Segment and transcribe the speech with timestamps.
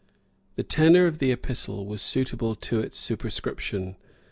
[0.55, 3.97] The tenor of the epistle was suitable to its superscription.